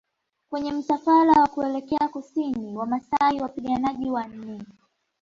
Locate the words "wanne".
4.11-4.63